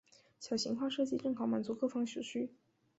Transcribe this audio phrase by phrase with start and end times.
[0.39, 2.49] 小型化设计正好满足各方所需。